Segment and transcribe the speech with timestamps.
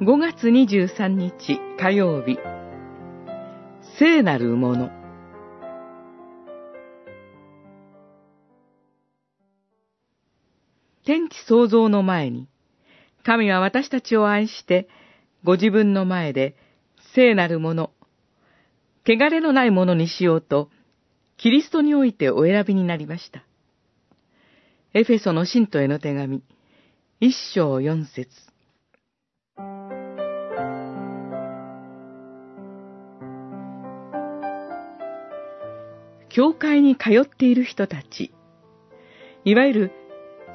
[0.00, 2.38] 5月23日火曜日。
[3.98, 4.90] 聖なるもの。
[11.04, 12.46] 天地創造の前に
[13.24, 14.88] 神は私たちを愛して
[15.42, 16.54] ご自分の前で
[17.12, 17.90] 聖なるもの。
[19.04, 20.70] 汚れのないものにしようと
[21.38, 23.42] キリストにおいてお選びになりました。
[24.94, 26.44] エフェソの信徒への手紙
[27.18, 28.47] 一章四節。
[36.38, 38.32] 教会に通っている人たち、
[39.44, 39.92] いわゆる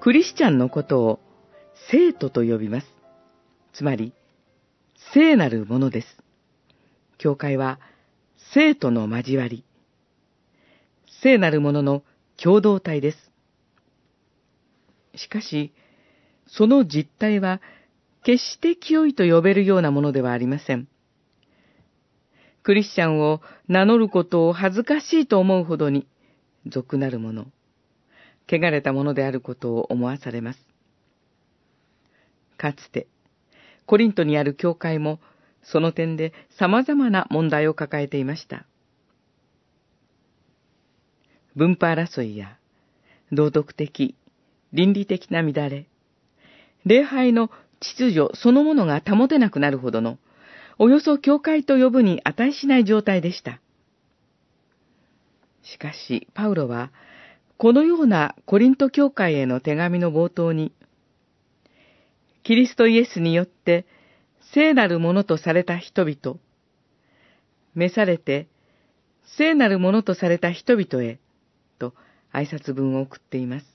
[0.00, 1.20] クリスチャンのことを
[1.90, 2.86] 生徒と呼びます。
[3.74, 4.14] つまり、
[5.12, 6.06] 聖なるものです。
[7.18, 7.78] 教会は
[8.54, 9.64] 生徒の交わり、
[11.22, 12.02] 聖なるものの
[12.42, 13.30] 共同体です。
[15.14, 15.72] しかし、
[16.46, 17.60] その実態は
[18.26, 20.88] 決して清いと呼べるようなものではありません。
[22.64, 26.08] クリスチャンを名乗ることを恥ずかしいと思うほどに、
[26.66, 27.46] 俗なるもの、
[28.50, 30.58] 汚れたものであることを思わされます。
[32.56, 33.06] かつて、
[33.86, 35.20] コリントにある教会も、
[35.62, 38.66] その点で様々な問題を抱えていました。
[41.54, 42.58] 分派争いや、
[43.30, 44.16] 道徳的、
[44.72, 45.86] 倫理的な乱れ、
[46.84, 50.18] 礼拝の秩序そのものが保てなくなるほどの、
[50.78, 53.60] およそ教会と呼ぶに値しない状態でした。
[55.62, 56.90] しかし、パウロは、
[57.56, 60.72] このようなコリント教会への手紙の冒頭に、
[62.42, 63.86] キリストイエスによって
[64.52, 66.38] 聖なるものとされた人々、
[67.74, 68.46] 召されて
[69.36, 71.18] 聖なるものとされた人々へ、
[71.78, 71.94] と
[72.32, 73.66] 挨拶文を送っています。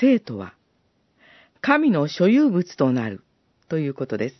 [0.00, 0.54] 生とは、
[1.66, 3.24] 神の所有物となる
[3.70, 4.36] ということです。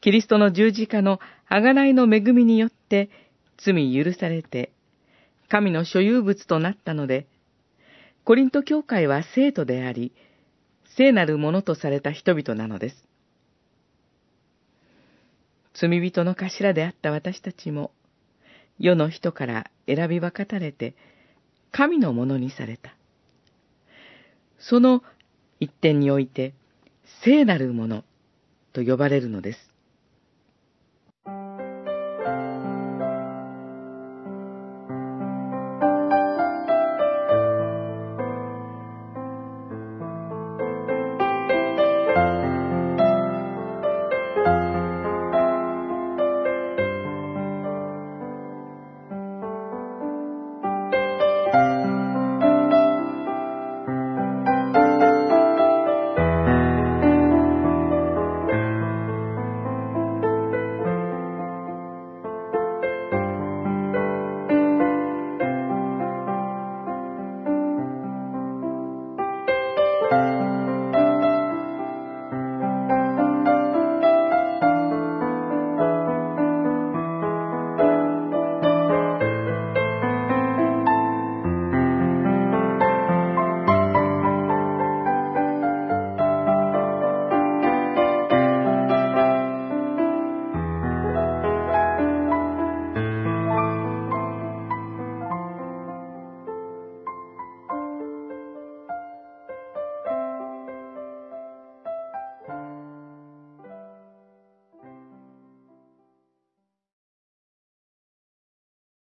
[0.00, 1.20] キリストの十字架の
[1.50, 3.10] 贖いの恵みによって
[3.58, 4.72] 罪許されて、
[5.50, 7.26] 神の所有物となったので、
[8.24, 10.14] コリント教会は生徒であり、
[10.96, 12.96] 聖なるものとされた人々なのです。
[15.74, 17.90] 罪人の頭であった私たちも、
[18.78, 20.94] 世の人から選び分かたれて、
[21.70, 22.94] 神のものにされた。
[24.58, 25.02] その
[25.60, 26.54] 一点において、
[27.22, 28.04] 聖なるもの
[28.72, 29.77] と呼ばれるのです。